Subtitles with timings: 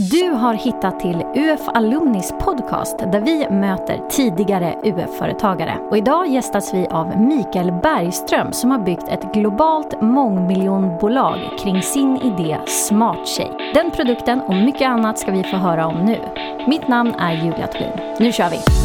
[0.00, 5.78] Du har hittat till UF Alumnis podcast där vi möter tidigare UF-företagare.
[5.90, 12.16] Och idag gästas vi av Mikael Bergström som har byggt ett globalt mångmiljonbolag kring sin
[12.16, 13.72] idé Smart Shake.
[13.74, 16.18] Den produkten och mycket annat ska vi få höra om nu.
[16.66, 18.16] Mitt namn är Julia Thulin.
[18.18, 18.77] Nu kör vi!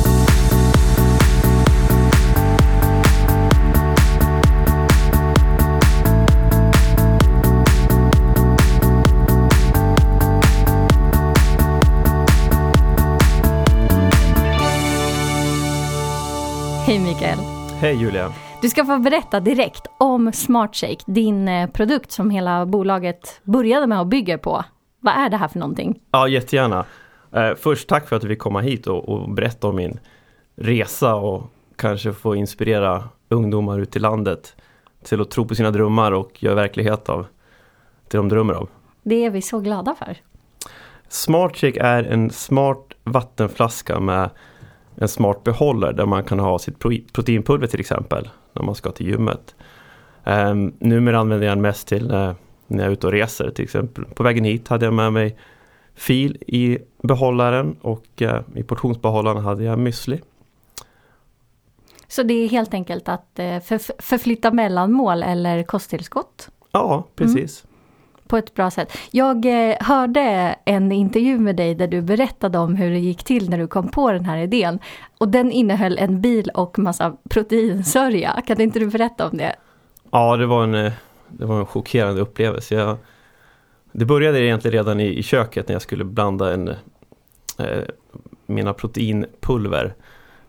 [16.93, 17.37] Hej Mikael!
[17.79, 18.33] Hej Julia!
[18.61, 23.99] Du ska få berätta direkt om SmartShake, din eh, produkt som hela bolaget började med
[23.99, 24.63] och bygger på.
[24.99, 25.99] Vad är det här för någonting?
[26.11, 26.85] Ja, jättegärna.
[27.31, 29.99] Eh, först tack för att du fick komma hit och, och, berätta om min
[30.55, 31.43] resa och
[31.75, 34.55] kanske få inspirera ungdomar ute i landet
[35.03, 37.25] till att tro på sina drömmar och göra verklighet av
[38.07, 38.67] det de drömmer om.
[39.03, 40.17] Det är vi så glada för.
[41.07, 44.29] SmartShake är en smart vattenflaska med
[44.95, 46.79] en smart behållare där man kan ha sitt
[47.13, 49.55] proteinpulver till exempel när man ska till gymmet.
[50.23, 52.33] Um, numera använder jag den mest till uh,
[52.67, 54.05] när jag är ute och reser till exempel.
[54.05, 55.37] På vägen hit hade jag med mig
[55.95, 60.21] fil i behållaren och uh, i portionsbehållaren hade jag müsli.
[62.07, 66.49] Så det är helt enkelt att uh, för, förflytta mellanmål eller kosttillskott?
[66.71, 67.63] Ja, precis.
[67.63, 67.72] Mm
[68.33, 68.97] på ett bra sätt.
[69.11, 73.49] Jag eh, hörde en intervju med dig där du berättade om hur det gick till
[73.49, 74.79] när du kom på den här idén.
[75.17, 78.41] Och den innehöll en bil och massa proteinsörja.
[78.47, 79.55] Kan inte du berätta om det?
[80.11, 80.93] Ja, det var en, eh,
[81.27, 82.75] det var en chockerande upplevelse.
[82.75, 82.97] Jag,
[83.91, 86.67] det började egentligen redan i, i köket när jag skulle blanda en,
[87.59, 87.83] eh,
[88.45, 89.93] mina proteinpulver.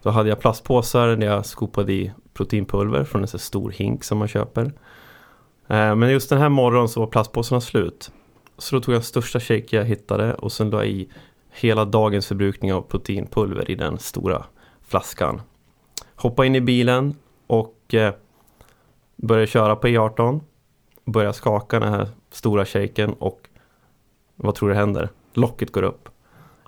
[0.03, 4.19] Då hade jag plastpåsar där jag skopade i proteinpulver från en så stor hink som
[4.19, 4.73] man köper.
[5.69, 8.11] Eh, men just den här morgonen så var plastpåsarna slut.
[8.59, 11.09] Så då tog jag största shake jag hittade och sen la jag i
[11.51, 14.45] hela dagens förbrukning av proteinpulver i den stora
[14.87, 15.43] flaskan.
[16.17, 17.15] Hoppa in i bilen
[17.47, 18.15] och eh,
[19.17, 20.41] började köra på E18.
[21.05, 23.49] Började skaka den här stora shaken och
[24.37, 25.09] vad tror du händer?
[25.33, 26.09] Locket går upp.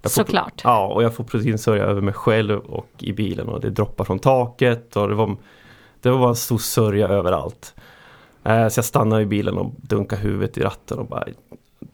[0.03, 0.60] Får, Såklart.
[0.65, 4.19] Ja, och jag får proteinsörja över mig själv och i bilen och det droppar från
[4.19, 5.37] taket och det var,
[6.00, 7.75] det var bara en stor sörja överallt.
[8.47, 11.25] Eh, så jag stannade i bilen och dunkade huvudet i ratten och bara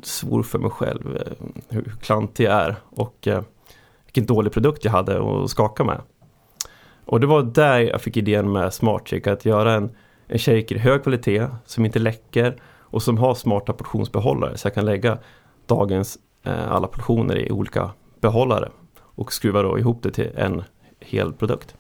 [0.03, 3.43] svor för mig själv eh, hur klantig jag är och eh,
[4.05, 6.01] vilken dålig produkt jag hade att skaka med.
[7.05, 9.91] Och det var där jag fick idén med SmartShake, att göra en,
[10.27, 14.75] en shaker i hög kvalitet som inte läcker och som har smarta portionsbehållare så jag
[14.75, 15.19] kan lägga
[15.67, 17.91] dagens eh, alla portioner i olika
[18.21, 18.71] behållare
[19.01, 20.63] och skruva då ihop det till en
[21.01, 21.77] hel produkt.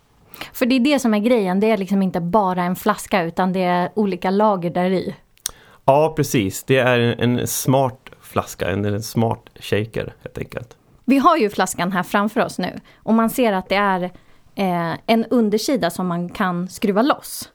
[0.52, 3.52] För det är det som är grejen, det är liksom inte bara en flaska utan
[3.52, 5.14] det är olika lager där i.
[5.84, 10.76] Ja precis, det är en smart flaska, en, smart shaker helt enkelt.
[11.04, 14.02] Vi har ju flaskan här framför oss nu och man ser att det är
[14.54, 17.48] eh, en undersida som man kan skruva loss.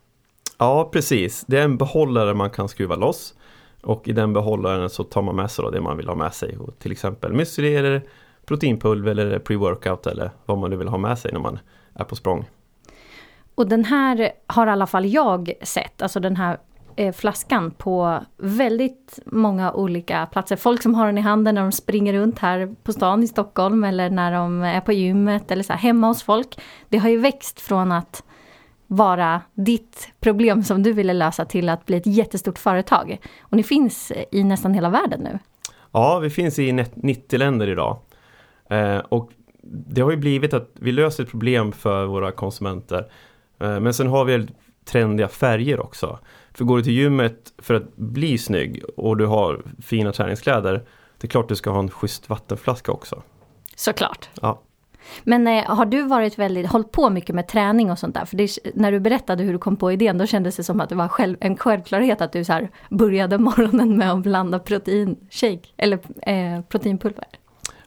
[0.57, 3.33] Ja precis, det är en behållare man kan skruva loss.
[3.83, 6.57] Och i den behållaren så tar man med sig det man vill ha med sig.
[6.57, 8.01] Och till exempel müsli eller
[8.45, 11.59] proteinpulver eller pre-workout eller vad man nu vill ha med sig när man
[11.93, 12.45] är på språng.
[13.57, 16.57] Och den här har i alla fall jag sett, alltså den här
[16.95, 20.55] eh, flaskan på väldigt många olika platser.
[20.55, 23.83] Folk som har den i handen när de springer runt här på stan i Stockholm
[23.83, 26.59] eller när de är på gymmet eller så här, hemma hos folk.
[26.89, 28.23] Det har ju växt från att
[28.87, 33.17] vara ditt problem som du ville lösa till att bli ett jättestort företag.
[33.41, 35.39] Och ni finns i nästan hela världen nu.
[35.91, 37.97] Ja, vi finns i 90 länder idag.
[38.69, 39.31] Eh, och
[39.61, 43.11] det har ju blivit att vi löser ett problem för våra konsumenter
[43.57, 44.47] men sen har vi
[44.87, 46.19] trendiga färger också.
[46.53, 50.83] För går du till gymmet för att bli snygg och du har fina träningskläder,
[51.17, 53.23] det är klart du ska ha en schysst vattenflaska också.
[53.75, 54.29] Såklart.
[54.41, 54.61] Ja.
[55.23, 58.25] Men eh, har du varit väldigt, hållit på mycket med träning och sånt där?
[58.25, 60.89] För det, när du berättade hur du kom på idén, då kändes det som att
[60.89, 65.69] det var själv, en självklarhet att du så här började morgonen med att blanda proteinshake,
[65.77, 67.25] eller eh, proteinpulver.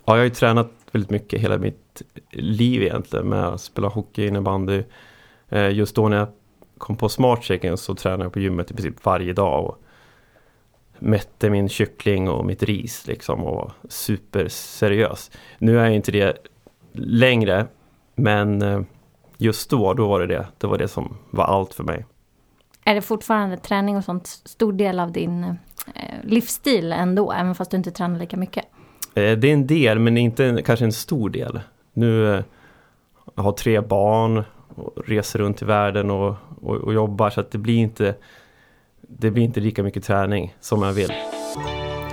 [0.05, 4.27] Ja, jag har ju tränat väldigt mycket hela mitt liv egentligen med att spela hockey,
[4.27, 4.85] innebandy, Eh,
[5.51, 6.29] just då när jag
[6.79, 9.65] kom på smartshaken så tränade jag på gymmet i princip varje dag.
[9.65, 9.83] Och
[10.99, 15.31] mätte min kyckling och mitt ris liksom och var superseriös.
[15.59, 16.37] Nu är jag inte det
[16.93, 17.67] längre
[18.15, 18.81] men eh,
[19.37, 20.47] just då, då var det det.
[20.59, 22.07] Det var det som var allt för mig.
[22.85, 27.71] Är det fortfarande träning och sånt stor del av din eh, livsstil ändå, även fast
[27.71, 28.65] du inte tränar lika mycket?
[29.15, 31.61] det är en del, men inte kanske en stor del.
[31.93, 32.43] Nu
[33.35, 34.45] jag har tre barn
[34.81, 38.15] och reser runt i världen och, och, och, jobbar så att det blir inte
[39.01, 41.13] det blir inte lika mycket träning som jag vill.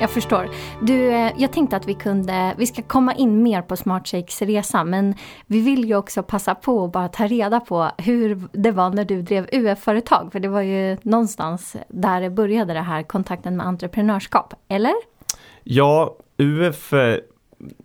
[0.01, 0.49] jag förstår.
[0.81, 4.83] Du, eh, jag tänkte att vi kunde, vi ska komma in mer på SmartShakes resa,
[4.83, 5.15] men
[5.45, 9.05] vi vill ju också passa på att bara ta reda på hur det var när
[9.05, 13.67] du drev UF-företag, för det var ju någonstans där det började det här kontakten med
[13.67, 14.93] entreprenörskap, eller?
[15.63, 17.17] Ja, UF eh,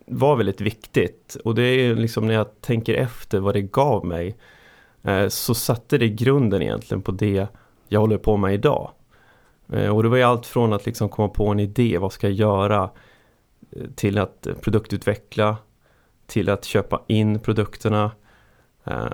[0.06, 4.36] var väldigt viktigt och det är liksom när jag tänker efter vad det gav mig
[5.02, 7.46] Eh, så satte det grunden egentligen på det
[7.88, 8.90] jag håller på med idag.
[9.72, 12.26] Eh, och det var ju allt från att liksom komma på en idé, vad ska
[12.26, 12.90] jag göra?
[13.70, 15.56] Eh, till att produktutveckla,
[16.26, 18.10] till att köpa in produkterna,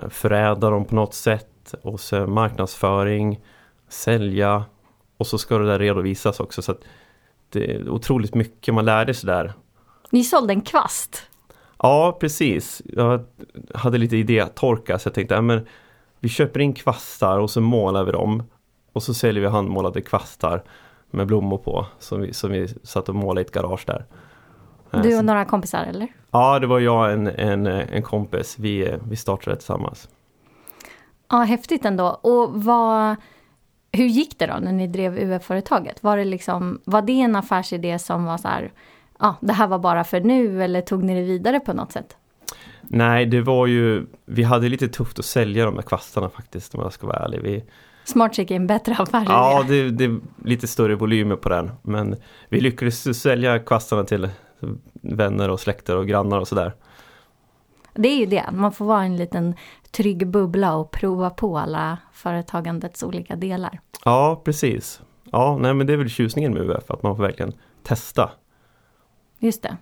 [0.09, 3.39] förädla dem på något sätt och sen marknadsföring,
[3.89, 4.65] sälja
[5.17, 6.61] och så ska det där redovisas också.
[6.61, 6.75] Så
[7.49, 9.53] det är otroligt mycket man lärde sig där.
[10.09, 11.28] Ni sålde en kvast?
[11.81, 12.81] Ja, precis.
[12.85, 13.25] Jag
[13.73, 15.67] hade lite idétorka så jag tänkte, ja, men
[16.19, 18.43] vi köper in kvastar och så målar vi dem
[18.93, 20.63] och så säljer vi handmålade kvastar
[21.11, 24.05] med blommor på som vi, som vi satt och målade i ett garage där.
[25.03, 26.07] Du och några kompisar eller?
[26.31, 28.55] Ja, det var jag och en, en, en kompis.
[28.59, 30.09] Vi, vi startade tillsammans.
[31.29, 32.07] Ja, häftigt ändå.
[32.07, 33.15] Och vad,
[33.91, 36.03] hur gick det då när ni drev UF-företaget?
[36.03, 38.71] Var det, liksom, var det en affärsidé som var så här,
[39.19, 42.17] ja, det här var bara för nu eller tog ni det vidare på något sätt?
[42.81, 46.81] Nej, det var ju, vi hade lite tufft att sälja de där kvastarna faktiskt om
[46.81, 47.41] jag ska vara ärlig.
[47.41, 47.63] Vi,
[48.03, 49.33] SmartCheck är en bättre affärsidé.
[49.33, 51.71] Ja, det, det, är lite större volymer på den.
[51.81, 52.15] Men
[52.49, 54.29] vi lyckades sälja kvastarna till
[55.01, 56.73] vänner och släkter och grannar och sådär.
[57.93, 59.55] Det är ju det, man får vara en liten
[59.91, 63.79] trygg bubbla och prova på alla företagandets olika delar.
[64.05, 65.01] Ja, precis.
[65.23, 68.29] Ja, nej men det är väl tjusningen med UF, att man får verkligen testa.
[69.39, 69.77] Just det.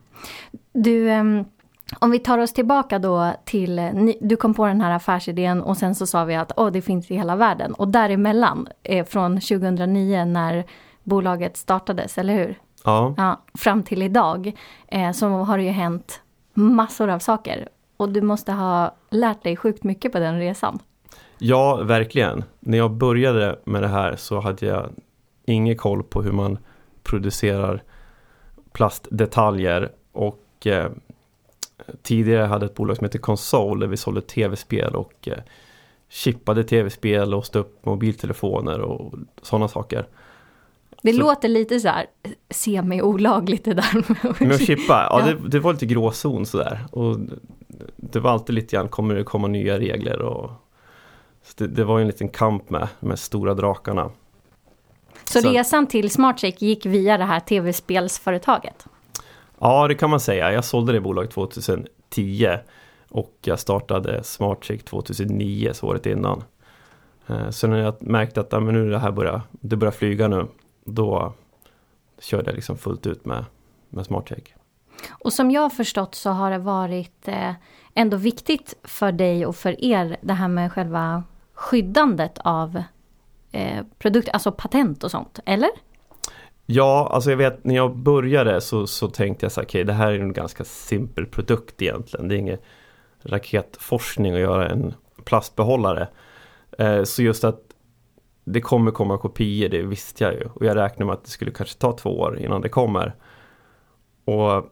[0.74, 1.46] Du, ehm,
[2.00, 3.82] om vi tar oss tillbaka då till,
[4.22, 7.12] du kom på den här affärsidén och sen så sa vi att oh, det finns
[7.12, 7.74] i hela världen.
[7.74, 10.66] Och däremellan, eh, från 2009 när
[11.04, 12.60] bolaget startades, eller hur?
[12.84, 13.14] Ja.
[13.18, 14.54] ja fram till idag
[14.88, 16.22] eh, så har det ju hänt
[16.54, 17.70] massor av saker.
[17.98, 20.80] Och du måste ha lärt dig sjukt mycket på den resan.
[21.38, 22.44] Ja, verkligen.
[22.60, 24.90] När jag började med det här så hade jag
[25.46, 26.58] ingen koll på hur man
[27.04, 27.84] producerar
[28.78, 30.92] plastdetaljer och eh,
[32.02, 35.38] tidigare hade ett bolag som heter Console där vi sålde tv-spel och eh,
[36.10, 40.08] chippade tv-spel, låste upp mobiltelefoner och sådana saker.
[41.02, 42.06] Det så, låter lite så här
[42.50, 44.06] semi-olagligt det där.
[44.46, 45.26] Med att chippa, ja, ja.
[45.26, 46.80] Det, det, var lite gråzon sådär.
[46.92, 47.18] Och
[47.96, 50.22] det var alltid lite grann, kommer det komma nya regler?
[50.22, 50.52] Och,
[51.58, 54.12] det, det, var en liten kamp med de stora drakarna.
[55.28, 58.86] Så, så resan till SmartCheck gick via det här tv-spelsföretaget?
[59.60, 60.52] Ja, det kan man säga.
[60.52, 62.58] Jag sålde det bolaget 2010
[63.10, 66.44] och jag startade SmartCheck 2009, så året innan.
[67.28, 70.28] Eh, så när jag märkte att ja, men nu det här börjar, det börjar flyga
[70.28, 70.48] nu,
[70.84, 71.34] då
[72.20, 73.46] körde jag liksom fullt ut med,
[73.90, 74.54] med SmartCheck.
[75.10, 77.54] Och som jag har förstått så har det varit eh,
[77.94, 81.24] ändå viktigt för dig och för er det här med själva
[81.54, 82.84] skyddandet av
[83.52, 85.70] eh, produkter, alltså patent och sånt, eller?
[86.66, 89.94] Ja, alltså jag vet när jag började så, så tänkte jag så okej okay, det
[89.94, 92.28] här är en ganska simpel produkt egentligen.
[92.28, 92.58] Det är ingen
[93.24, 96.08] raketforskning att göra en plastbehållare.
[96.78, 97.62] Eh, så just att
[98.44, 100.50] det kommer komma kopior, det visste jag ju.
[100.54, 103.16] Och jag räknade med att det skulle kanske ta två år innan det kommer.
[104.26, 104.66] Och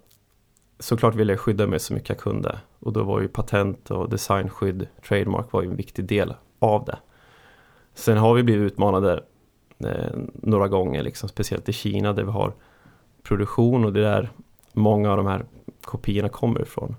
[0.79, 2.59] såklart ville jag skydda mig så mycket jag kunde.
[2.79, 6.97] Och då var ju patent och designskydd, trademark var ju en viktig del av det.
[7.95, 9.23] Sen har vi blivit utmanade
[9.79, 12.53] eh, några gånger, liksom, speciellt i Kina där vi har
[13.23, 14.29] produktion och det är där
[14.73, 15.45] många av de här
[15.83, 16.95] kopiorna kommer ifrån.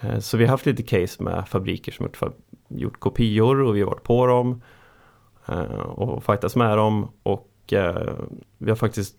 [0.00, 2.34] Eh, så vi har haft lite case med fabriker som gjort,
[2.68, 4.62] gjort kopior och vi har varit på dem
[5.48, 8.12] eh, och fightats med dem och eh,
[8.58, 9.16] vi har faktiskt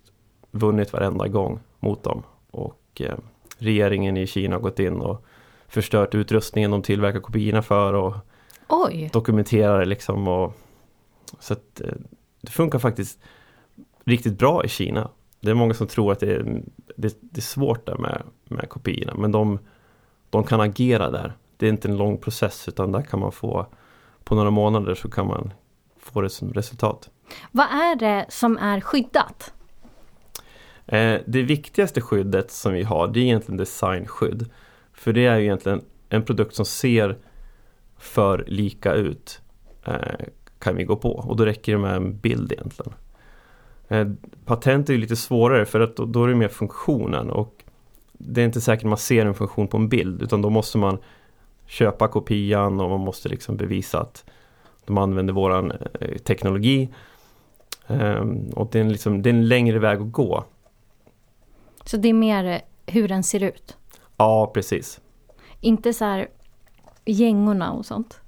[0.52, 2.24] vunnit varenda gång mot dem.
[2.52, 3.16] Och eh,
[3.58, 5.26] regeringen i Kina har gått in och
[5.68, 8.14] förstört utrustningen de tillverkar kopiorna för och
[8.68, 9.10] Oj.
[9.14, 10.28] dokumenterar det liksom.
[10.28, 10.54] Och,
[11.40, 11.94] så att, eh,
[12.42, 13.20] det funkar faktiskt
[14.06, 15.10] riktigt bra i Kina.
[15.40, 16.62] Det är många som tror att det är,
[16.96, 19.60] det, det är svårt där med, med kopiorna men de,
[20.30, 21.34] de kan agera där.
[21.58, 23.68] Det är inte en lång process utan där kan man få
[24.24, 25.54] på några månader så kan man
[25.98, 27.10] få det som resultat.
[27.52, 29.54] Vad är det som är skyddat?
[30.86, 34.50] Eh, det viktigaste skyddet som vi har det är egentligen designskydd.
[34.94, 37.18] För det är ju egentligen en produkt som ser
[37.98, 39.42] för lika ut.
[39.86, 40.26] Eh,
[40.66, 42.94] kan vi gå på och då räcker det med en bild egentligen.
[43.88, 44.08] Eh,
[44.46, 47.64] patent är ju lite svårare för att då, är det mer funktionen och
[48.14, 50.98] det är inte säkert man ser en funktion på en bild utan då måste man
[51.66, 54.26] köpa kopian och man måste liksom bevisa att
[54.86, 55.74] de använder våran
[56.24, 56.90] teknologi.
[58.54, 60.44] Och det är, liksom, det är en längre väg att gå.
[61.84, 62.60] Så det är mer eh,
[62.94, 63.78] hur den ser ut?
[64.18, 65.02] Ja, precis.
[65.62, 66.28] Inte så här
[67.06, 68.22] gängorna och sånt?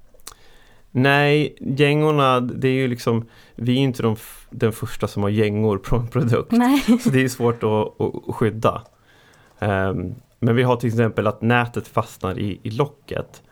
[0.92, 3.26] Nej, gängorna, det är ju liksom,
[3.56, 4.16] vi är inte de,
[4.50, 6.52] den första som har gängor på en produkt.
[6.52, 6.80] Nej.
[7.04, 8.84] Så det är svårt att, att skydda.
[9.60, 13.44] Um, men vi har till exempel att nätet fastnar i, i locket.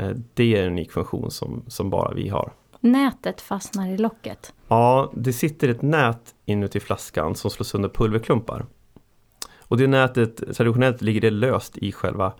[0.00, 2.52] Uh, det är en unik funktion som, som bara vi har.
[2.80, 4.54] Nätet fastnar i locket?
[4.68, 8.66] Ja, det sitter ett nät inuti flaskan som slår sönder pulverklumpar.
[9.58, 12.32] Och det nätet, traditionellt ligger det löst i själva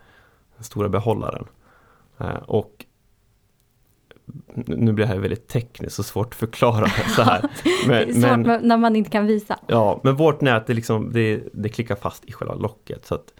[0.59, 1.47] stora behållaren.
[2.21, 2.85] Uh, och
[4.55, 7.41] nu blir det här väldigt tekniskt och svårt att förklara så här.
[7.87, 9.59] Men, det är svårt men, när man inte kan visa.
[9.67, 13.33] Ja, men vårt nät det, liksom, det, det klickar fast i själva locket så att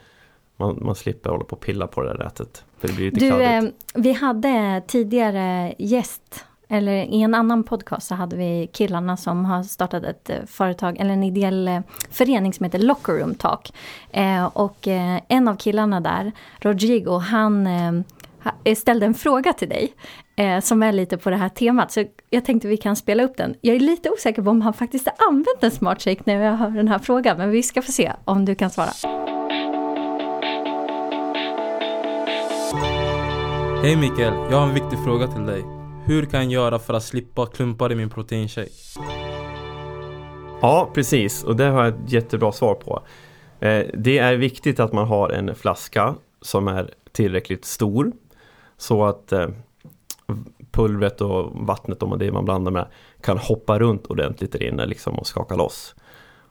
[0.58, 2.64] man, man slipper hålla på och pilla på det där nätet.
[2.78, 3.64] För det blir lite du, eh,
[3.96, 9.64] vi hade tidigare gäst, eller i en annan podcast så hade vi killarna som har
[9.64, 11.80] startat ett eh, företag, eller en ideell eh,
[12.12, 13.74] förening som heter Locker Room Talk.
[14.12, 19.94] Eh, och eh, en av killarna där, Rodrigo, han eh, ställde en fråga till dig
[20.38, 21.92] eh, som är lite på det här temat.
[21.92, 23.56] Så jag tänkte vi kan spela upp den.
[23.62, 26.58] Jag är lite osäker på om han faktiskt har använt en smart shake när jag
[26.58, 27.38] hör den här frågan.
[27.38, 28.90] Men vi ska få se om du kan svara.
[33.84, 35.64] Hej Mikael, jag har en viktig fråga till dig.
[36.06, 38.70] Hur kan jag göra för att slippa klumpar i min proteinshake?
[40.62, 41.44] Ja, precis.
[41.44, 43.04] Och det har jag ett jättebra svar på.
[43.60, 48.12] Eh, det är viktigt att man har en flaska som är tillräckligt stor
[48.78, 49.48] så att eh,
[50.78, 52.88] pulvret och vattnet och det man blandar med
[53.22, 55.96] kan hoppa runt ordentligt där inne liksom och skaka loss.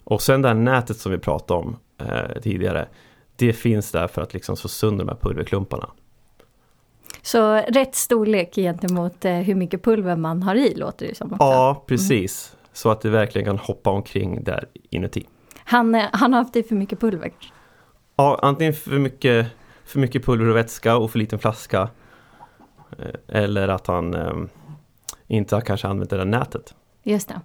[0.04, 2.88] Och sen det här nätet som vi pratade om eh, tidigare.
[3.36, 5.90] Det finns där för att liksom slå sönder de här pulverklumparna.
[7.22, 11.32] Så rätt storlek gentemot eh, hur mycket pulver man har i låter det som.
[11.32, 11.44] Också.
[11.44, 11.82] Ja, mm.
[11.86, 12.52] precis.
[12.52, 12.68] Mm.
[12.72, 15.26] Så att det verkligen kan hoppa omkring där inuti.
[15.64, 17.30] Han, eh, han har haft i för mycket pulver?
[18.16, 19.46] Ja, antingen för mycket,
[19.84, 21.88] för mycket pulver och vätska och för liten flaska.
[22.98, 24.34] Eh, eller att han eh,
[25.26, 26.74] inte har kanske använt det där nätet.
[27.02, 27.40] Just det.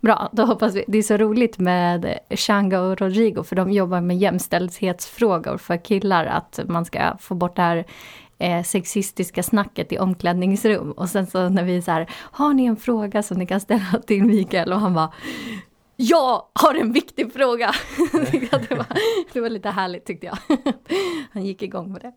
[0.00, 0.84] Bra, då hoppas vi.
[0.88, 6.26] Det är så roligt med Shanga och Rodrigo för de jobbar med jämställdhetsfrågor för killar.
[6.26, 7.84] Att man ska få bort det här
[8.38, 10.92] eh, sexistiska snacket i omklädningsrum.
[10.92, 13.60] Och sen så när vi är så här, har ni en fråga som ni kan
[13.60, 14.72] ställa till Mikael?
[14.72, 15.12] Och han bara,
[15.96, 17.72] jag har en viktig fråga!
[18.68, 18.86] det, var,
[19.32, 20.38] det var lite härligt tyckte jag.
[21.32, 22.12] Han gick igång på det.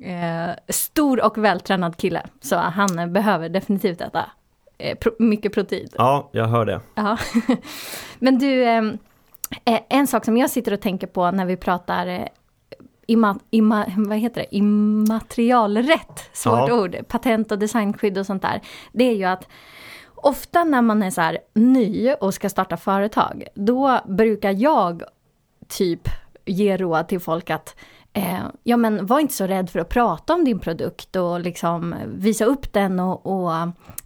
[0.00, 4.30] Eh, stor och vältränad kille, så han behöver definitivt äta
[4.78, 5.88] eh, pro mycket protein.
[5.92, 6.80] Ja, jag hör det.
[6.94, 7.18] Ja.
[8.18, 8.98] Men du, ehm,
[9.64, 12.26] eh, en sak som jag sitter och tänker på när vi pratar eh,
[13.08, 14.56] Imma, imma, vad heter det?
[14.56, 16.74] immaterialrätt, svårt ja.
[16.74, 18.60] ord, patent och designskydd och sånt där.
[18.92, 19.48] Det är ju att
[20.14, 25.02] ofta när man är så här ny och ska starta företag, då brukar jag
[25.68, 26.08] typ
[26.44, 27.76] ge råd till folk att
[28.16, 31.94] Eh, ja men var inte så rädd för att prata om din produkt och liksom
[32.06, 33.52] visa upp den och, och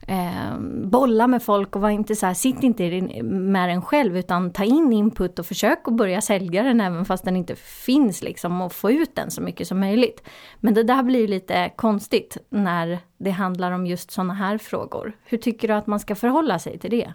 [0.09, 4.53] eh, bolla med folk och var inte så här, sitt inte med den själv utan
[4.53, 8.61] ta in input och försök att börja sälja den även fast den inte finns liksom
[8.61, 10.23] och få ut den så mycket som möjligt.
[10.61, 15.13] Men det där blir lite konstigt när det handlar om just sådana här frågor.
[15.25, 17.13] Hur tycker du att man ska förhålla sig till det?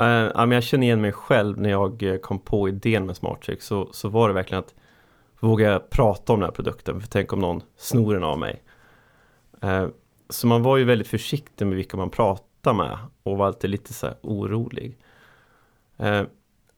[0.00, 3.88] Uh, jag känner igen mig själv när jag eh, kom på idén med SmartCheck så,
[3.92, 4.74] så var det verkligen att
[5.42, 7.00] vågar jag prata om den här produkten?
[7.00, 8.62] För tänk om någon snor den av mig.
[9.62, 9.88] Eh,
[10.28, 13.92] så man var ju väldigt försiktig med vilka man pratade med och var alltid lite
[13.92, 14.98] så orolig.
[15.96, 16.22] Eh,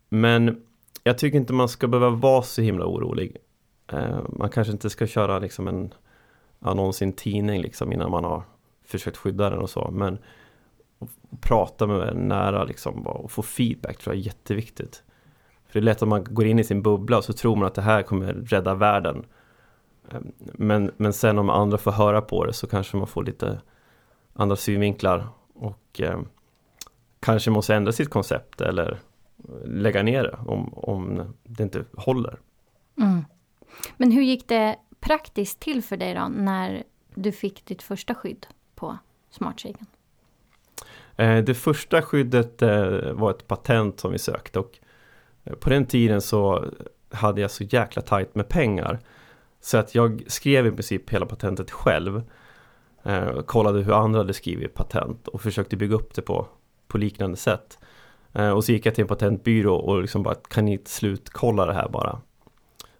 [0.08, 0.62] men
[1.02, 3.36] jag tycker inte man ska behöva vara så himla orolig.
[3.92, 5.94] Eh, man kanske inte ska köra liksom en
[6.60, 8.42] annons i en tidning liksom innan man har
[8.84, 9.90] försökt skydda den och så.
[9.90, 10.18] Men
[11.40, 15.02] prata med en nära liksom och få feedback tror jag är jätteviktigt.
[15.74, 17.66] För det är lätt att man går in i sin bubbla och så tror man
[17.66, 19.26] att det här kommer rädda världen.
[20.10, 23.60] Ehm, men, men sen om andra får höra på det så kanske man får lite
[24.32, 26.20] andra synvinklar och eh,
[27.20, 28.98] kanske måste ändra sitt koncept eller
[29.64, 32.38] lägga ner det om, om det inte håller.
[32.98, 33.24] Mm.
[33.96, 36.82] Men hur gick det praktiskt till för dig då när
[37.14, 38.98] du fick ditt första skydd på
[39.30, 39.86] smartshaken?
[41.16, 44.80] Eh, det första skyddet eh, var ett patent som vi sökte och
[45.60, 46.64] på den tiden så
[47.10, 48.98] hade jag så jäkla tajt med pengar.
[49.60, 52.22] Så att jag skrev i princip hela patentet själv.
[53.02, 56.46] Eh, kollade hur andra hade skrivit patent och försökte bygga upp det på,
[56.88, 57.78] på liknande sätt.
[58.32, 61.74] Eh, och så gick jag till en patentbyrå och liksom bara, kan ni slutkolla det
[61.74, 62.20] här bara?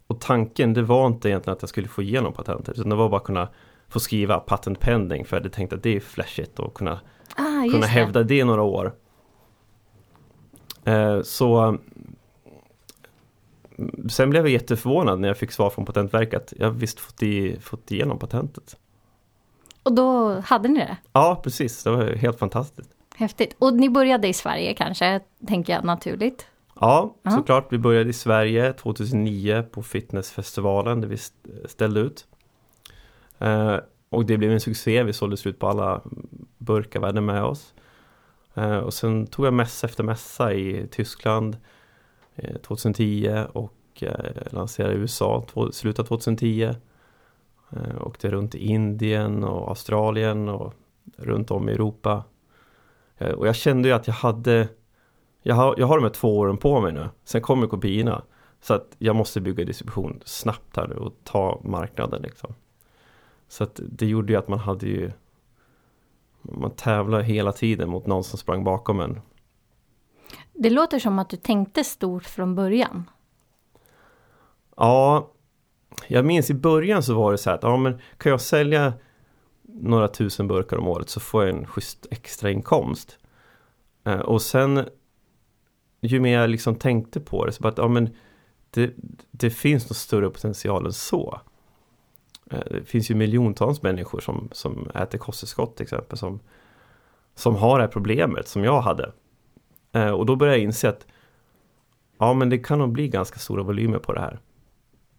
[0.07, 3.09] Och tanken det var inte egentligen att jag skulle få igenom patentet utan det var
[3.09, 3.49] bara att kunna
[3.87, 6.99] få skriva patent pending för jag hade tänkt att det är flashigt och kunna,
[7.35, 8.93] ah, kunna hävda det några år.
[10.83, 11.77] Eh, så
[14.09, 16.53] sen blev jag jätteförvånad när jag fick svar från Patentverket.
[16.57, 18.77] Jag har visst fått, i, fått igenom patentet.
[19.83, 20.97] Och då hade ni det?
[21.13, 21.83] Ja, precis.
[21.83, 22.89] Det var helt fantastiskt.
[23.15, 23.55] Häftigt.
[23.59, 26.47] Och ni började i Sverige kanske, tänker jag naturligt?
[26.79, 27.31] Ja, Ja.
[27.31, 27.67] såklart.
[27.73, 32.25] Vi började i Sverige 2009 på fitnessfestivalen där vi st- ställde ut.
[33.39, 33.75] Eh,
[34.09, 35.03] och det blev en succé.
[35.03, 36.01] Vi sålde slut på alla
[36.57, 37.73] burkar vi hade med oss.
[38.53, 41.57] Eh, och sen tog jag mässa efter mässa i Tyskland
[42.35, 46.63] Eh, 2010 och eh, lanserade i USA slutet av 2010.
[47.71, 50.73] Eh, åkte runt i Indien och Australien och
[51.17, 52.23] runt om i Europa.
[53.37, 54.67] Och jag kände ju att jag hade
[55.41, 57.09] jag har, jag har de här två åren på mig nu.
[57.23, 58.23] Sen kommer kopiorna.
[58.61, 62.53] Så att jag måste bygga distribution snabbt här nu och ta marknaden liksom.
[63.47, 65.11] Så att det gjorde ju att man hade ju
[66.41, 69.21] Man tävlar hela tiden mot någon som sprang bakom en.
[70.55, 73.09] Det låter som att du tänkte stort från början.
[74.77, 75.31] Ja
[76.07, 78.93] Jag minns i början så var det så här att ja men kan jag sälja
[79.67, 83.17] Några tusen burkar om året så får jag en schysst extra inkomst.
[84.03, 84.85] Eh, och sen
[86.01, 88.09] Ju mer jag liksom tänkte på det så bara att ja men
[88.69, 88.93] det,
[89.31, 91.41] det finns nog större potential än så.
[92.51, 96.39] Eh, det finns ju miljontals människor som, som äter kosttillskott till exempel som,
[97.35, 99.11] som har det här problemet som jag hade.
[99.95, 101.07] Eh, Och då började jag inse att
[102.19, 104.39] ja men det kan nog bli ganska stora volymer på det här.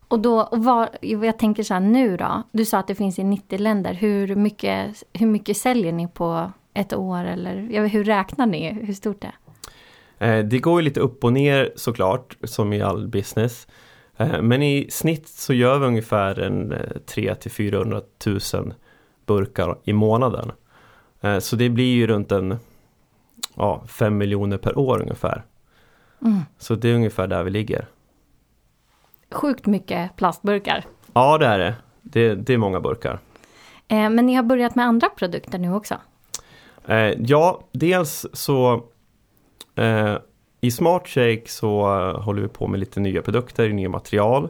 [0.08, 2.42] Och då, och var, jag tänker så här nu då.
[2.52, 3.94] Du sa att det finns i 90 länder.
[3.94, 7.24] Hur mycket, hur mycket säljer ni på ett år?
[7.24, 8.72] Eller jag vet, hur räknar ni?
[8.72, 9.32] Hur stort det
[10.18, 10.38] är?
[10.38, 13.66] Eh, Det går ju lite upp och ner såklart, som i all business.
[14.16, 16.74] Eh, Men i snitt så gör vi ungefär en
[17.06, 18.74] 3 till 400 000
[19.26, 20.52] burkar i månaden.
[21.40, 22.58] Så det blir ju runt en
[23.56, 25.44] ja, 5 miljoner per år ungefär.
[26.22, 26.40] Mm.
[26.58, 27.86] Så det är ungefär där vi ligger.
[29.30, 30.84] Sjukt mycket plastburkar.
[31.12, 31.74] Ja, det är det.
[32.02, 33.18] Det, det är många burkar.
[33.88, 35.94] Eh, men ni har börjat med andra produkter nu också.
[36.86, 38.84] Eh, ja, dels så
[39.74, 40.16] eh,
[40.60, 44.48] i Smart Shake så eh, håller vi på med lite nya produkter, nya material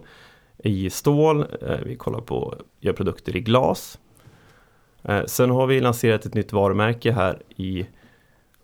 [0.59, 1.41] i stål.
[1.41, 3.99] Eh, vi kollar på gör produkter i glas.
[5.03, 7.87] Eh, sen har vi lanserat ett nytt varumärke här i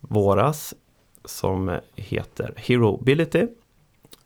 [0.02, 0.74] våras
[1.24, 3.46] som heter Herobility.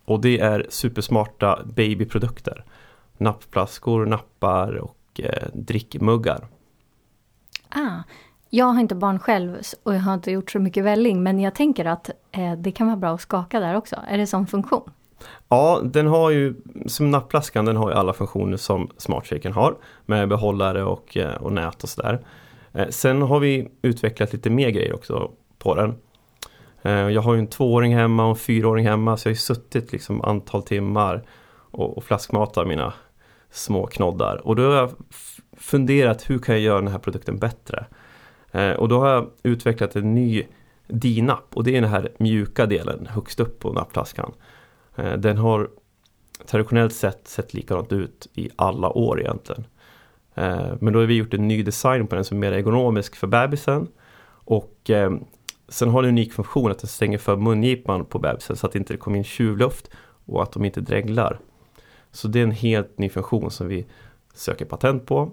[0.05, 2.65] Och det är supersmarta babyprodukter.
[3.19, 6.47] Nappflaskor, nappar och eh, drickmuggar.
[7.69, 8.03] Ah,
[8.51, 11.23] jag har inte barn själv och jag har inte gjort så mycket välling.
[11.23, 13.97] Men jag tänker att eh, det kan vara bra att skaka där också.
[14.09, 14.91] Är det som funktion?
[15.49, 16.55] Ja, den har ju,
[16.87, 19.77] som nappflaskan, den har ju alla funktioner som SmartShaken har.
[20.07, 22.27] Med behållare och, eh, och nät och sådär.
[22.73, 25.31] Eh, Sen har vi utvecklat lite mer grejer också
[25.67, 25.95] på den.
[26.83, 29.41] Eh, jag har ju en tvååring hemma och en fyraåring hemma så jag har ju
[29.41, 31.23] suttit liksom antal timmar
[31.71, 32.93] och, och flaskmatar mina
[33.51, 34.47] små knoddar.
[34.47, 34.91] Och då har jag
[35.57, 37.87] funderat hur kan jag göra den här produkten bättre?
[38.53, 40.43] Eh, och då har jag utvecklat en ny
[40.89, 44.33] D-napp och det är den här mjuka delen högst upp på nappflaskan.
[44.97, 45.71] Eh, den har
[46.47, 49.65] traditionellt sett sett likadant ut i alla år egentligen.
[50.81, 53.27] Men då har vi gjort en ny design på den som är mer ergonomisk för
[53.27, 53.89] bebisen.
[54.29, 54.91] Och
[55.69, 58.73] sen har den en unik funktion att den stänger för mungipan på bebisen så att
[58.73, 59.91] det inte kommer in tjuvluft
[60.27, 61.41] och att de inte dreglar.
[62.13, 63.87] Så det är en helt ny funktion som vi
[64.35, 65.31] söker patent på.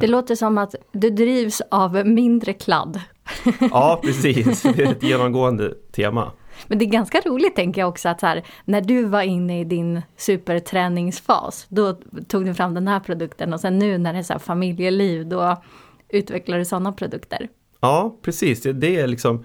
[0.00, 3.00] Det låter som att du drivs av mindre kladd.
[3.70, 4.62] Ja, precis.
[4.62, 6.32] Det är ett genomgående tema.
[6.66, 9.60] Men det är ganska roligt tänker jag också att så här, när du var inne
[9.60, 11.96] i din superträningsfas, då
[12.28, 15.62] tog du fram den här produkten och sen nu när det är så familjeliv, då
[16.08, 17.48] utvecklar du sådana produkter.
[17.82, 18.62] Ja, precis.
[18.62, 19.44] Det, det är liksom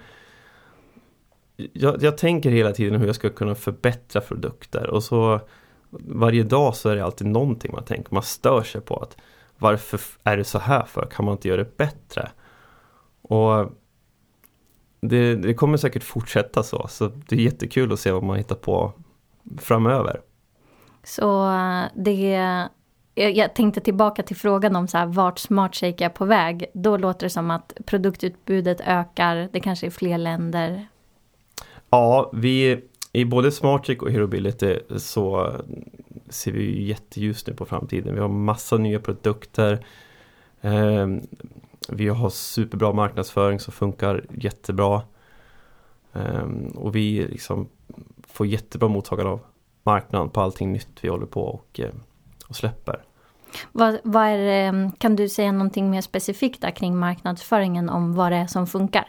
[1.73, 5.39] jag, jag tänker hela tiden hur jag ska kunna förbättra produkter och så
[5.89, 8.13] varje dag så är det alltid någonting man tänker.
[8.13, 9.17] Man stör sig på att
[9.57, 11.05] varför är det så här för?
[11.05, 12.31] Kan man inte göra det bättre?
[13.21, 13.71] Och
[15.01, 16.87] det, det kommer säkert fortsätta så.
[16.87, 18.93] Så det är jättekul att se vad man hittar på
[19.57, 20.21] framöver.
[21.03, 22.67] Så eh, det,
[23.17, 26.65] jag, tänkte tillbaka till frågan om så här, vart SmartShake är på väg.
[26.73, 30.87] Då låter det som att produktutbudet ökar, det kanske är fler länder.
[31.89, 35.53] Ja, vi i både Smartshake och Herobility så
[36.29, 38.13] ser vi ju jätteljust nu på framtiden.
[38.13, 39.85] Vi har massa nya produkter.
[40.61, 41.27] Ehm,
[41.89, 45.01] vi har superbra marknadsföring som funkar jättebra.
[46.13, 47.67] Ehm, och vi liksom
[48.27, 49.39] får jättebra mottagande av
[49.83, 51.91] marknaden på allting nytt vi håller på och, eh,
[52.49, 53.06] och släpper.
[53.71, 58.31] Vad, vad är, ehm, kan du säga någonting mer specifikt där kring marknadsföringen om vad
[58.31, 59.07] det är som funkar?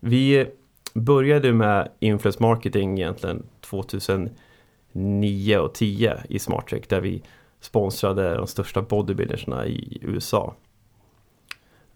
[0.00, 0.46] Vi
[0.94, 7.22] började med influence marketing egentligen 2009 och 10 i SmartTrack där vi
[7.60, 10.54] sponsrade de största bodybuildersna i USA.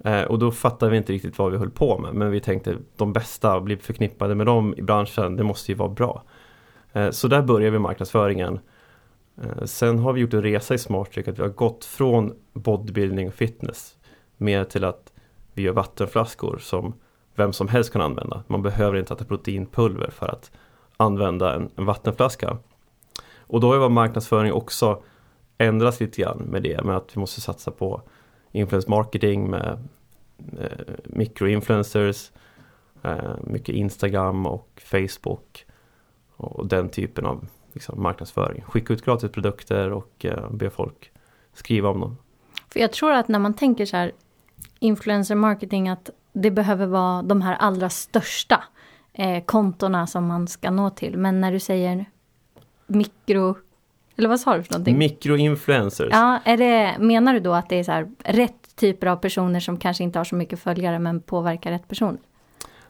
[0.04, 2.76] Eh, och då fattade vi inte riktigt vad vi höll på med men vi tänkte
[2.96, 6.22] de bästa blir förknippade med dem i branschen, det måste ju vara bra.
[6.92, 8.60] Eh, så där började vi marknadsföringen.
[9.36, 13.28] Eh, sen har vi gjort en resa i Smarttrick att vi har gått från bodybuilding
[13.28, 13.96] och fitness
[14.36, 15.12] mer till att
[15.54, 16.94] vi gör vattenflaskor som
[17.34, 18.44] vem som helst kan använda.
[18.46, 20.50] Man behöver inte äta proteinpulver för att
[20.96, 22.58] använda en, en vattenflaska.
[23.36, 25.02] Och då har vår marknadsföring också
[25.58, 28.02] ändrats lite grann med det, med att vi måste satsa på
[28.52, 29.88] influence marketing med
[30.58, 32.30] eh, mikroinfluencers,
[33.02, 35.66] eh, mycket Instagram och Facebook
[36.36, 38.62] och den typen av liksom, marknadsföring.
[38.62, 41.10] Skicka ut gratis produkter och eh, be folk
[41.54, 42.18] skriva om dem.
[42.72, 44.12] För jag tror att när man tänker så här
[44.78, 48.64] influencer marketing att det behöver vara de här allra största
[49.12, 51.16] eh, kontona som man ska nå till.
[51.16, 52.04] Men när du säger
[52.86, 53.56] mikro...
[54.16, 54.98] Eller vad sa du för någonting?
[54.98, 56.08] Mikroinfluencers.
[56.10, 59.60] Ja, är det, menar du då att det är så här, rätt typer av personer
[59.60, 62.20] som kanske inte har så mycket följare men påverkar rätt personer?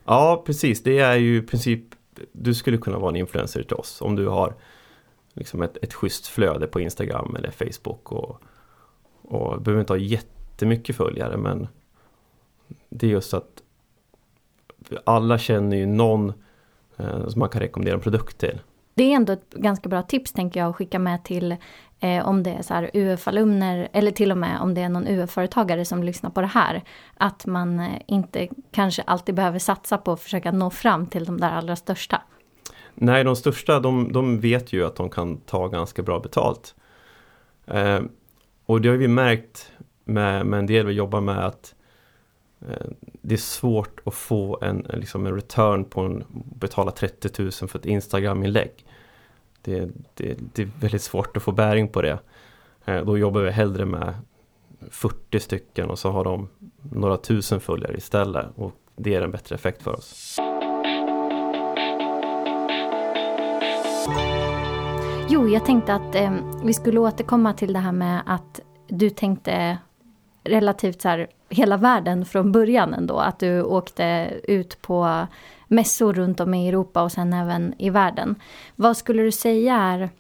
[0.05, 0.83] Ja, precis.
[0.83, 1.85] Det är ju i princip,
[2.33, 4.55] du skulle kunna vara en influencer till oss om du har
[5.35, 8.43] liksom ett, ett schysst flöde på Instagram eller Facebook och,
[9.23, 11.69] och behöver inte ha jättemycket följare men
[12.89, 13.63] det är just att
[15.05, 16.33] alla känner ju någon
[16.97, 18.61] eh, som man kan rekommendera en produkt till.
[18.95, 21.57] Det är ändå ett ganska bra tips tänker jag att skicka med till
[22.01, 25.09] eh, om det är så här UF-alumner eller till och med om det är någon
[25.09, 26.83] UF-företagare som lyssnar på det här.
[27.17, 31.41] Att man eh, inte kanske alltid behöver satsa på att försöka nå fram till de
[31.41, 32.23] där allra största.
[32.95, 36.75] Nej, de största de, de vet ju att de kan ta ganska bra betalt.
[37.67, 38.01] Eh,
[38.67, 39.73] och det har vi märkt
[40.05, 41.75] med, med en del vi jobbar med att
[42.69, 42.87] Eh,
[43.23, 47.79] det är svårt att få en, liksom en return på en betala 30 000 för
[47.79, 48.87] ett Instagram-inlägg.
[49.63, 52.19] Det, det, det, är väldigt svårt att få bäring på det.
[52.85, 54.15] Eh, då jobbar vi hellre med
[54.91, 56.49] 40 stycken och så har de
[56.83, 60.39] några tusen följare istället och det ger en bättre effekt för oss.
[65.29, 66.33] Jo, jag tänkte att eh,
[66.65, 69.79] vi skulle återkomma till det här med att du tänkte
[70.45, 73.19] relativt så här hela världen från början ändå.
[73.19, 75.27] Att du åkte ut på
[75.69, 78.35] mässor runt om i Europa och sen även i världen.
[78.77, 80.11] Vad skulle du säga är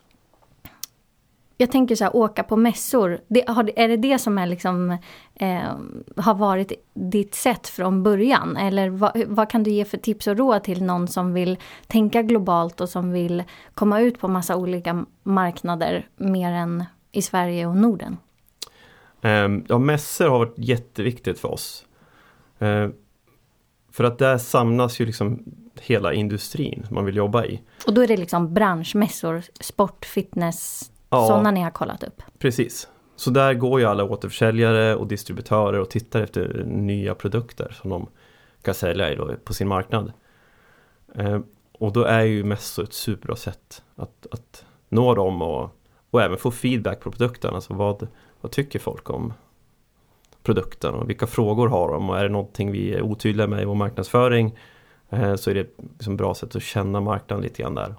[1.56, 3.20] jag tänker så här, åka på mässor.
[3.28, 3.42] Det,
[3.76, 4.98] är det det som är liksom,
[5.34, 5.76] eh,
[6.16, 8.56] har varit ditt sätt från början?
[8.56, 12.22] Eller vad, vad, kan du ge för tips och råd till någon som vill tänka
[12.22, 13.42] globalt och som vill
[13.74, 18.16] komma ut på massa olika marknader mer än i Sverige och Norden?
[19.22, 21.86] Ehm, ja, mässor har varit jätteviktigt för oss.
[22.58, 22.92] Ehm,
[23.92, 25.44] för att där samlas ju liksom
[25.80, 27.60] hela industrin man vill jobba i.
[27.86, 32.22] Och då är det liksom branschmässor, sport, fitness, ja, sådana ni har kollat upp?
[32.38, 32.88] Precis.
[33.16, 38.08] Så där går ju alla återförsäljare och distributörer och tittar efter nya produkter som de
[38.62, 40.12] kan sälja på sin marknad.
[41.14, 45.70] Ehm, och då är ju mässor ett superbra sätt att, att nå dem och,
[46.10, 47.54] och även få feedback på produkten.
[47.54, 48.08] Alltså vad,
[48.40, 49.32] vad tycker folk om
[50.42, 53.64] produkten och vilka frågor har de och är det någonting vi är otydliga med i
[53.64, 54.58] vår marknadsföring
[55.10, 57.94] eh, så är det ett liksom bra sätt att känna marknaden lite grann där.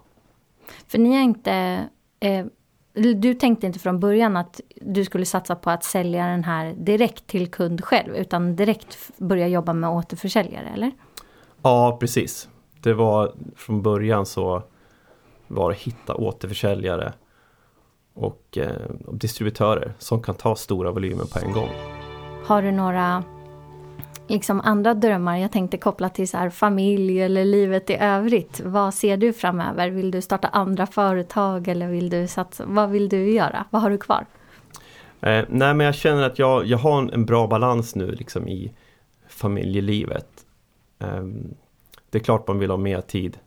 [0.87, 1.87] För ni har inte
[2.19, 2.45] eh,
[2.93, 7.27] du tänkte inte från början att du skulle satsa på att sälja den här direkt
[7.27, 10.91] till kund själv utan direkt börja jobba med återförsäljare eller?
[11.61, 12.49] Ja precis.
[12.81, 14.63] Det var från början så
[15.47, 17.13] var det hitta återförsäljare
[18.13, 18.71] och eh,
[19.11, 21.69] distributörer som kan ta stora volymer på en gång.
[22.45, 23.23] Har du några
[24.27, 25.37] liksom andra drömmar?
[25.37, 28.61] Jag tänkte koppla till så här, familj eller livet i övrigt.
[28.65, 29.89] Vad ser du framöver?
[29.89, 32.63] Vill du starta andra företag eller vill du satsa?
[32.67, 33.65] Vad vill du göra?
[33.69, 34.25] Vad har du kvar?
[35.21, 38.47] Eh, nej men jag känner att jag, jag har en, en bra balans nu liksom
[38.47, 38.73] i
[39.27, 40.27] familjelivet.
[40.99, 41.23] Eh,
[42.09, 43.37] det är klart man vill ha mer tid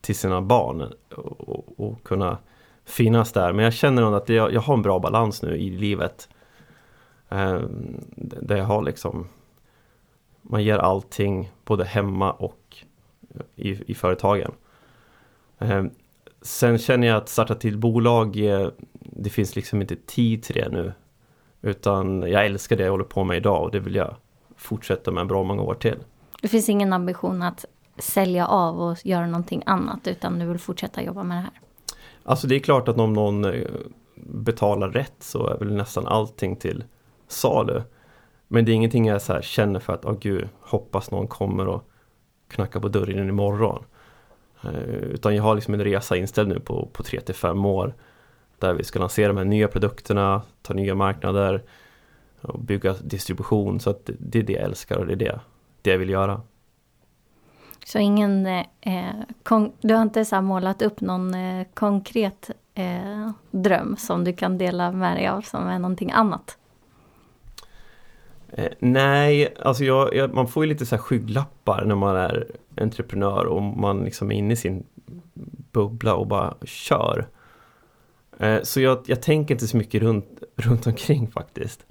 [0.00, 2.38] till sina barn och, och, och kunna
[2.84, 3.52] finnas där.
[3.52, 6.28] Men jag känner nog att jag, jag har en bra balans nu i livet.
[7.28, 7.60] Eh,
[8.16, 9.28] där jag har liksom
[10.46, 12.76] man ger allting både hemma och
[13.56, 14.52] i, i företagen.
[15.58, 15.84] Eh,
[16.42, 20.68] sen känner jag att starta till bolag eh, Det finns liksom inte tid till det
[20.68, 20.92] nu.
[21.62, 24.16] Utan jag älskar det jag håller på med idag och det vill jag
[24.56, 25.98] fortsätta med bra många år till.
[26.42, 27.64] Det finns ingen ambition att
[27.98, 31.60] sälja av och göra någonting annat utan du vill fortsätta jobba med det här?
[32.24, 33.70] Alltså det är klart att om någon eh,
[34.16, 36.84] betalar rätt så är väl nästan allting till
[37.28, 37.82] salu.
[38.54, 41.28] Men det är ingenting jag så här känner för att, åh oh gud, hoppas någon
[41.28, 41.90] kommer och
[42.48, 43.84] knackar på dörren imorgon.
[44.64, 47.94] Eh, utan jag har liksom en resa inställd nu på, på 3 till 5 år.
[48.58, 51.62] Där vi ska lansera de här nya produkterna, ta nya marknader
[52.40, 53.80] och bygga distribution.
[53.80, 55.40] Så att det är det jag älskar och det är det,
[55.82, 56.40] det jag vill göra.
[57.84, 58.46] Så ingen,
[58.80, 59.14] eh,
[59.80, 64.92] du har inte så målat upp någon eh, konkret eh, dröm som du kan dela
[64.92, 66.58] med dig av som är någonting annat?
[68.56, 73.44] Eh, nej, alltså jag, jag, man får ju lite så skygglappar när man är entreprenör
[73.44, 74.86] och man liksom är inne i sin
[75.72, 77.26] bubbla och bara kör.
[78.38, 81.86] Eh, så jag, jag tänker inte så mycket runt, runt omkring faktiskt.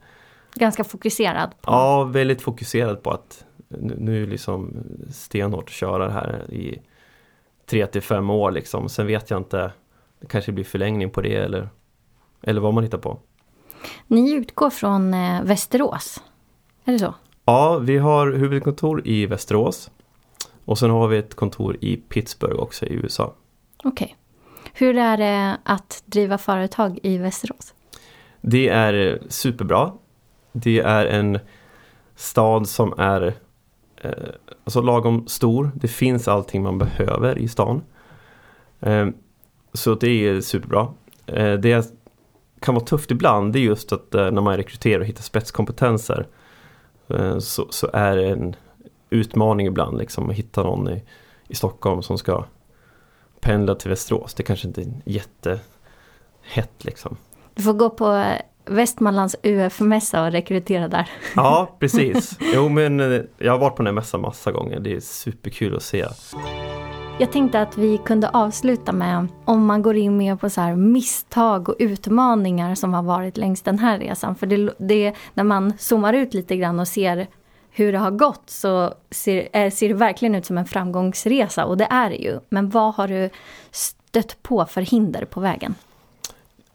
[0.55, 1.49] Ganska fokuserad?
[1.61, 1.71] På.
[1.71, 6.81] Ja, väldigt fokuserad på att nu, nu liksom stenhårt köra det här i
[7.65, 8.89] tre till fem år liksom.
[8.89, 9.71] Sen vet jag inte,
[10.19, 11.69] det kanske blir förlängning på det eller,
[12.41, 13.19] eller vad man hittar på.
[14.07, 16.23] Ni utgår från eh, Västerås,
[16.85, 17.13] är det så?
[17.45, 19.91] Ja, vi har huvudkontor i Västerås.
[20.65, 23.33] Och sen har vi ett kontor i Pittsburgh också i USA.
[23.83, 24.05] Okej.
[24.05, 24.15] Okay.
[24.73, 27.73] Hur är det att driva företag i Västerås?
[28.41, 29.91] Det är superbra.
[30.51, 31.39] Det är en
[32.15, 33.33] stad som är
[34.01, 34.11] eh,
[34.63, 35.71] alltså lagom stor.
[35.75, 37.81] Det finns allting man behöver i stan.
[38.79, 39.07] Eh,
[39.73, 40.87] så det är superbra.
[41.25, 41.93] Eh, det
[42.59, 46.27] kan vara tufft ibland det är just att eh, när man rekryterar och hittar spetskompetenser
[47.39, 48.55] så, så, är det en
[49.09, 51.03] utmaning ibland liksom att hitta någon i,
[51.47, 52.45] i Stockholm som ska
[53.39, 54.33] pendla till Västerås.
[54.33, 57.17] Det kanske inte är jättehett liksom.
[57.55, 58.25] Du får gå på
[58.65, 61.09] Västmanlands UF-mässa och rekrytera där.
[61.35, 62.37] Ja, precis.
[62.53, 64.79] Jo, men eh, jag har varit på den här mässan massa gånger.
[64.79, 66.05] Det är superkul att se.
[67.19, 70.75] Jag tänkte att vi kunde avsluta med om man går in mer på så här
[70.75, 74.35] misstag och utmaningar som har varit längs den här resan.
[74.35, 77.27] För det, det, när man zoomar ut lite grann och ser
[77.71, 81.77] hur det har gått så ser, eh, ser det verkligen ut som en framgångsresa och
[81.77, 82.39] det är det ju.
[82.49, 83.29] Men vad har du
[83.71, 85.75] stött på för hinder på vägen?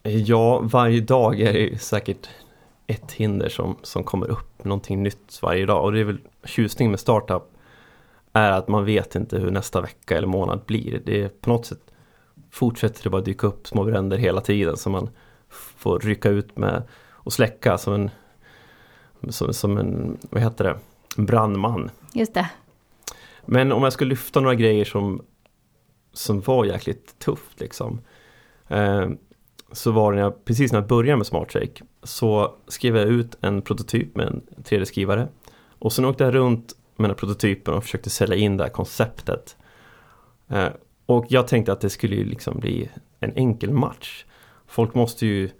[0.03, 2.29] Ja, varje dag är det säkert
[2.87, 5.85] ett hinder som, som kommer upp, någonting nytt varje dag.
[5.85, 7.58] Och det är väl tjusningen med startup
[8.33, 11.03] är att man vet inte hur nästa vecka eller månad blir.
[11.05, 11.81] Det är på något sätt
[12.51, 15.11] fortsätter det bara dyka upp små bränder hela tiden som man
[15.77, 18.11] får rycka ut med och släcka som en,
[19.29, 20.79] som, som en, vad heter det,
[21.17, 21.91] en brandman.
[22.15, 22.51] Just det.
[23.45, 25.23] Men om jag ska lyfta några grejer som,
[26.13, 28.01] som var jäkligt tufft liksom.
[28.69, 29.09] Eh,
[29.73, 33.39] så var det när jag, precis när jag började med SmartShake så skrev jag ut
[33.41, 35.29] en prototyp med en 3D-skrivare.
[35.79, 39.57] Och sen åkte jag runt med den prototypen och försökte sälja in det här konceptet.
[40.49, 40.69] Eh,
[41.07, 44.25] och jag tänkte att det skulle ju liksom bli en enkel match.
[44.67, 45.51] Folk måste ju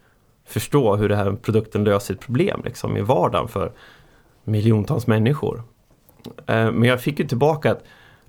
[0.45, 3.73] förstå hur den här produkten löser ett problem liksom i vardagen för
[4.45, 5.63] miljontals människor.
[6.47, 7.85] Eh, men jag fick ju tillbaka att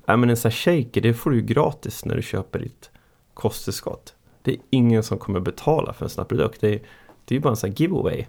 [0.08, 2.92] äh, men en sån här shaker det får du ju gratis när du köper ditt
[3.34, 4.16] kosttillskott.
[4.42, 6.62] Det är ingen som kommer betala för en sån här produkt.
[6.62, 6.82] Det är,
[7.26, 8.26] det är bara en sån här giveaway.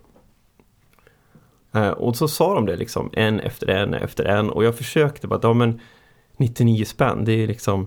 [1.73, 5.27] Eh, och så sa de det liksom en efter en efter en och jag försökte
[5.27, 5.81] bara, ja men
[6.37, 7.87] 99 spänn det är liksom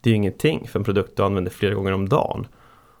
[0.00, 2.46] Det är ju ingenting för en produkt du använder flera gånger om dagen.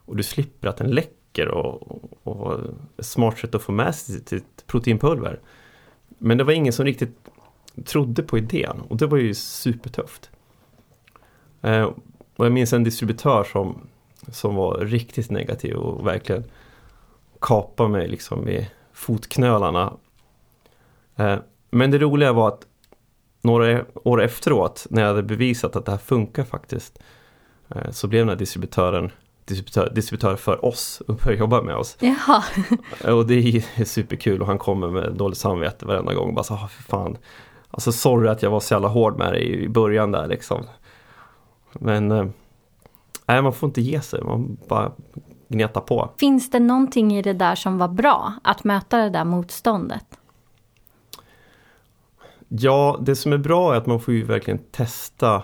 [0.04, 1.82] Och du slipper att den läcker och,
[2.22, 2.60] och, och
[2.96, 5.40] ett smart sätt att få med sig sitt proteinpulver.
[6.18, 7.16] Men det var ingen som riktigt
[7.84, 10.30] trodde på idén och det var ju supertufft.
[11.62, 11.90] Eh,
[12.36, 13.88] och jag minns en distributör som
[14.32, 16.44] som var riktigt negativ och verkligen
[17.40, 19.92] kapade mig liksom i fotknölarna.
[21.16, 21.36] Eh,
[21.70, 22.66] men det roliga var att
[23.42, 26.98] några år efteråt när jag hade bevisat att det här funkar faktiskt
[27.68, 29.10] eh, så blev den här distributören
[29.44, 31.96] distributör, distributör för oss och började jobba med oss.
[32.00, 32.42] Jaha.
[33.14, 36.34] Och det är superkul och han kommer med dåligt samvete varenda gång.
[36.34, 37.16] Bara så, ah, för fan.
[37.70, 40.64] Alltså sorry att jag var så jävla hård med dig i början där liksom.
[41.72, 42.26] Men eh,
[43.26, 44.92] Nej, man får inte ge sig, man bara
[45.48, 46.10] gnetar på.
[46.18, 50.04] Finns det någonting i det där som var bra, att möta det där motståndet?
[52.48, 55.42] Ja, det som är bra är att man får ju verkligen testa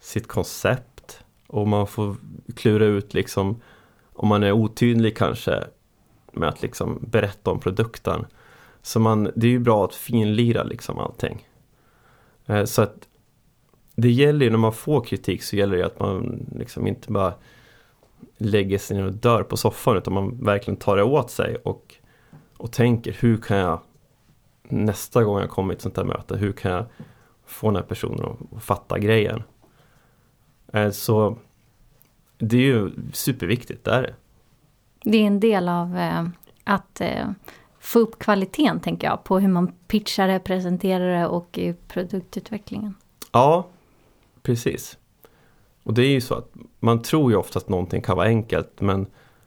[0.00, 2.16] sitt koncept och man får
[2.56, 3.60] klura ut liksom
[4.12, 5.64] om man är otydlig kanske
[6.32, 8.26] med att liksom berätta om produkten.
[8.82, 11.48] Så man, det är ju bra att finlira liksom allting.
[12.46, 13.08] Eh, så att
[13.94, 17.34] det gäller ju när man får kritik så gäller det att man liksom inte bara
[18.38, 21.94] lägger sig ner och dör på soffan utan man verkligen tar det åt sig och,
[22.56, 23.80] och tänker hur kan jag
[24.62, 26.84] nästa gång jag kommer i ett sånt här möte, hur kan jag
[27.46, 29.42] få den här personen att fatta grejen?
[30.72, 31.36] Eh, så
[32.38, 34.14] det är ju superviktigt, det är det.
[35.02, 36.24] Det är en del av eh,
[36.64, 37.30] att eh,
[37.80, 42.94] få upp kvaliteten tänker jag, på hur man pitchar det, presenterar det och i produktutvecklingen.
[43.32, 43.66] Ja,
[44.42, 44.98] Precis.
[45.82, 48.80] Och det är ju så att man tror ju oftast att någonting kan vara enkelt
[48.80, 49.06] men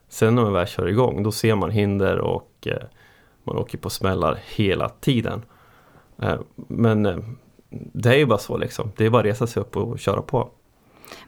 [0.10, 2.84] sen när man väl kör igång då ser man hinder och eh,
[3.44, 5.46] man åker på smällar hela tiden.
[6.22, 7.18] Eh, men eh,
[7.70, 8.92] det är ju bara så liksom.
[8.98, 10.50] Det är bara att resa sig upp och köra på.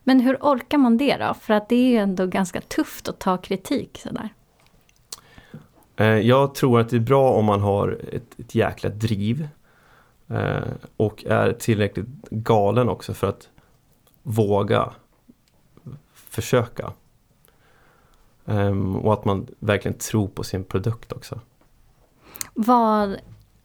[0.03, 1.33] Men hur orkar man det då?
[1.33, 4.29] För att det är ju ändå ganska tufft att ta kritik sådär.
[5.95, 9.47] Eh, jag tror att det är bra om man har ett, ett jäkla driv.
[10.27, 10.63] Eh,
[10.97, 13.49] och är tillräckligt galen också för att
[14.27, 14.93] våga
[16.13, 16.93] försöka.
[18.45, 21.39] Ehm, och att man verkligen tror på sin produkt också.
[22.53, 23.17] Vad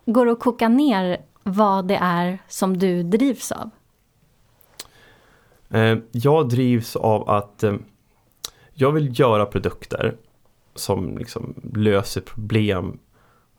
[0.07, 3.71] går det att koka ner vad det är som du drivs av?
[5.71, 7.75] Eh, jag drivs av att eh,
[8.73, 10.17] jag vill göra produkter
[10.75, 12.99] som liksom löser problem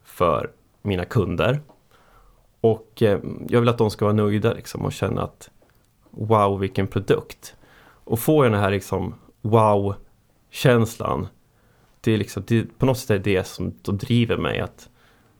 [0.03, 1.61] för mina kunder.
[2.61, 2.91] Och
[3.47, 5.49] jag vill att de ska vara nöjda liksom och känna att
[6.11, 7.55] wow vilken produkt.
[8.03, 11.27] Och få den här liksom wow-känslan.
[12.01, 14.89] Det är liksom, det, på något sätt är det som, som driver mig att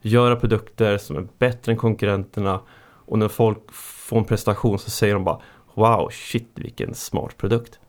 [0.01, 2.59] göra produkter som är bättre än konkurrenterna
[3.05, 5.39] och när folk får en prestation så säger de bara
[5.73, 7.79] Wow, shit vilken smart produkt.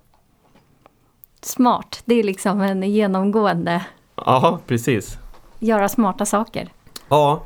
[1.41, 5.19] Smart, det är liksom en genomgående Ja, precis.
[5.59, 6.69] göra smarta saker.
[7.09, 7.43] Ja,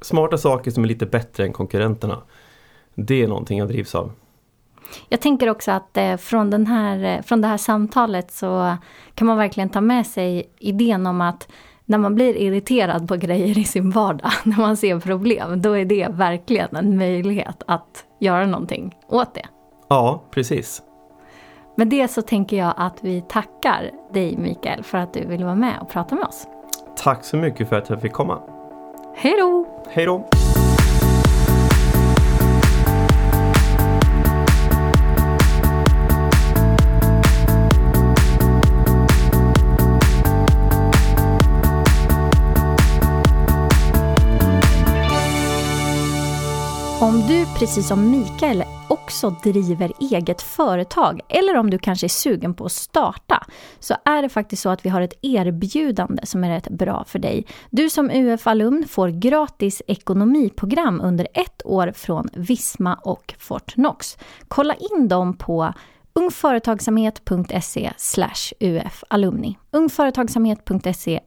[0.00, 2.22] smarta saker som är lite bättre än konkurrenterna.
[2.94, 4.12] Det är någonting jag drivs av.
[5.08, 8.76] Jag tänker också att eh, från, den här, eh, från det här samtalet så
[9.14, 11.48] kan man verkligen ta med sig idén om att
[11.84, 15.84] när man blir irriterad på grejer i sin vardag, när man ser problem, då är
[15.84, 19.46] det verkligen en möjlighet att göra någonting åt det.
[19.88, 20.82] Ja, precis.
[21.76, 25.54] Med det så tänker jag att vi tackar dig Mikael för att du ville vara
[25.54, 26.46] med och prata med oss.
[26.96, 28.40] Tack så mycket för att jag fick komma.
[29.16, 29.66] Hej då!
[29.90, 30.28] Hej då!
[47.26, 52.54] Om du precis som Mikael också driver eget företag eller om du kanske är sugen
[52.54, 53.46] på att starta
[53.78, 57.18] så är det faktiskt så att vi har ett erbjudande som är rätt bra för
[57.18, 57.46] dig.
[57.70, 64.18] Du som UF-alumn får gratis ekonomiprogram under ett år från Visma och Fortnox.
[64.48, 65.72] Kolla in dem på
[66.12, 67.92] ungföretagsamhet.se
[68.60, 69.58] ufalumni.
[69.70, 71.20] ungföretagsamhet.se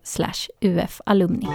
[0.61, 1.47] ufalumni.